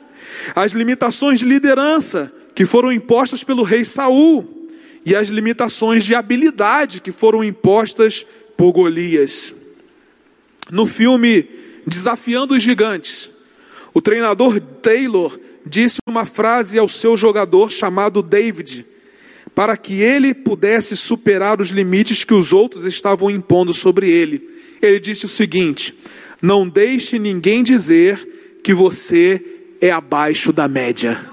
As 0.55 0.73
limitações 0.73 1.41
de 1.41 1.45
liderança 1.45 2.33
que 2.55 2.65
foram 2.65 2.91
impostas 2.91 3.45
pelo 3.45 3.63
rei 3.63 3.85
Saul 3.85 4.58
e 5.05 5.15
as 5.15 5.29
limitações 5.29 6.05
de 6.05 6.15
habilidade 6.15 7.01
que 7.01 7.13
foram 7.13 7.43
impostas 7.43 8.27
por 8.57 8.73
Golias. 8.73 9.55
No 10.71 10.87
filme 10.87 11.49
Desafiando 11.87 12.55
os 12.55 12.63
Gigantes, 12.63 13.31
o 13.95 14.03
treinador 14.03 14.61
Taylor 14.61 15.39
disse 15.65 15.99
uma 16.07 16.27
frase 16.27 16.79
ao 16.79 16.89
seu 16.89 17.17
jogador 17.17 17.71
chamado 17.71 18.23
David, 18.23 18.85
para 19.55 19.77
que 19.77 20.01
ele 20.01 20.35
pudesse 20.35 20.97
superar 20.97 21.61
os 21.61 21.71
limites 21.71 22.25
que 22.25 22.35
os 22.35 22.53
outros 22.53 22.85
estavam 22.85 23.31
impondo 23.31 23.73
sobre 23.73 24.11
ele. 24.11 24.49
Ele 24.81 25.01
disse 25.01 25.25
o 25.25 25.29
seguinte: 25.29 25.95
Não 26.41 26.69
deixe 26.69 27.19
ninguém 27.19 27.63
dizer 27.63 28.61
que 28.63 28.75
você 28.75 29.43
é 29.81 29.91
abaixo 29.91 30.53
da 30.53 30.69
média. 30.69 31.28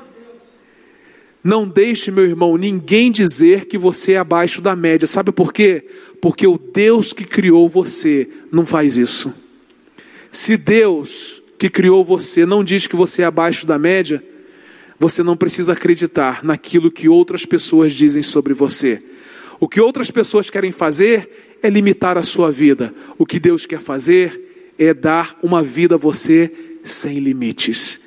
Não 1.46 1.68
deixe, 1.68 2.10
meu 2.10 2.24
irmão, 2.24 2.58
ninguém 2.58 3.12
dizer 3.12 3.66
que 3.66 3.78
você 3.78 4.14
é 4.14 4.18
abaixo 4.18 4.64
da 4.64 4.76
média. 4.76 5.06
Sabe 5.06 5.32
por 5.32 5.54
quê? 5.54 5.86
Porque 6.20 6.48
o 6.48 6.58
Deus 6.58 7.14
que 7.14 7.24
criou 7.24 7.70
você 7.70 8.28
não 8.52 8.66
faz 8.66 8.98
isso. 8.98 9.32
Se 10.32 10.58
Deus 10.58 11.44
que 11.60 11.70
criou 11.70 12.04
você 12.04 12.48
não 12.48 12.64
diz 12.64 12.88
que 12.88 12.96
você 12.96 13.22
é 13.22 13.26
abaixo 13.26 13.68
da 13.68 13.78
média, 13.78 14.24
você 15.00 15.22
não 15.22 15.38
precisa 15.38 15.74
acreditar 15.74 16.44
naquilo 16.44 16.90
que 16.90 17.08
outras 17.08 17.46
pessoas 17.46 17.94
dizem 17.94 18.24
sobre 18.24 18.56
você. 18.56 19.00
O 19.60 19.70
que 19.70 19.80
outras 19.80 20.10
pessoas 20.10 20.50
querem 20.50 20.72
fazer 20.72 21.58
é 21.62 21.70
limitar 21.70 22.18
a 22.18 22.24
sua 22.24 22.52
vida. 22.52 22.92
O 23.20 23.26
que 23.26 23.40
Deus 23.40 23.68
quer 23.68 23.80
fazer 23.80 24.74
é 24.80 24.96
dar 24.96 25.38
uma 25.44 25.62
vida 25.62 25.94
a 25.94 26.00
você 26.00 26.52
sem 26.84 27.20
limites. 27.20 28.02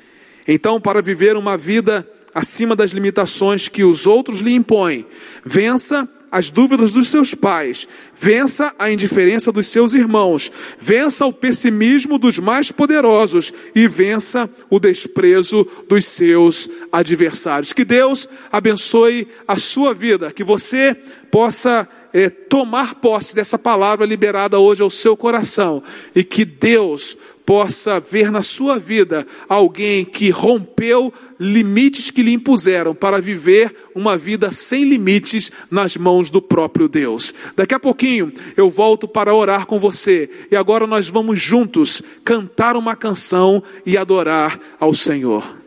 Então, 0.45 0.81
para 0.81 1.01
viver 1.01 1.37
uma 1.37 1.55
vida 1.55 2.05
acima 2.39 2.75
das 2.75 2.91
limitações 2.91 3.67
que 3.67 3.83
os 3.83 4.07
outros 4.07 4.39
lhe 4.39 4.53
impõem, 4.53 5.05
vença 5.43 6.07
as 6.31 6.51
dúvidas 6.51 6.91
dos 6.91 7.07
seus 7.07 7.33
pais, 7.33 7.87
vença 8.15 8.73
a 8.77 8.91
indiferença 8.91 9.51
dos 9.51 9.67
seus 9.67 9.93
irmãos, 9.93 10.51
vença 10.79 11.25
o 11.25 11.33
pessimismo 11.33 12.17
dos 12.17 12.37
mais 12.37 12.71
poderosos. 12.71 13.51
E 13.73 13.87
vença 13.87 14.49
o 14.69 14.79
desprezo 14.79 15.67
dos 15.87 16.05
seus 16.05 16.69
adversários. 16.91 17.73
Que 17.73 17.83
Deus 17.83 18.29
abençoe 18.51 19.27
a 19.47 19.57
sua 19.57 19.93
vida, 19.93 20.31
que 20.31 20.43
você 20.43 20.95
possa 21.31 21.87
é, 22.13 22.29
tomar 22.29 22.95
posse 22.95 23.35
dessa 23.35 23.57
palavra 23.57 24.05
liberada 24.05 24.59
hoje 24.59 24.81
ao 24.81 24.89
seu 24.89 25.17
coração. 25.17 25.81
E 26.15 26.23
que 26.23 26.45
Deus 26.45 27.17
possa 27.49 27.99
ver 27.99 28.31
na 28.31 28.43
sua 28.43 28.77
vida 28.77 29.25
alguém 29.47 30.05
que 30.05 30.29
rompeu 30.29 31.11
limites 31.39 32.11
que 32.11 32.21
lhe 32.21 32.31
impuseram 32.31 32.93
para 32.93 33.19
viver 33.19 33.75
uma 33.95 34.15
vida 34.15 34.51
sem 34.51 34.83
limites 34.83 35.51
nas 35.71 35.97
mãos 35.97 36.29
do 36.29 36.43
próprio 36.43 36.87
Deus. 36.87 37.33
Daqui 37.55 37.73
a 37.73 37.79
pouquinho 37.79 38.31
eu 38.55 38.69
volto 38.69 39.07
para 39.07 39.33
orar 39.33 39.65
com 39.65 39.79
você 39.79 40.29
e 40.51 40.55
agora 40.55 40.85
nós 40.85 41.09
vamos 41.09 41.41
juntos 41.41 42.03
cantar 42.23 42.75
uma 42.75 42.95
canção 42.95 43.63
e 43.83 43.97
adorar 43.97 44.59
ao 44.79 44.93
Senhor. 44.93 45.58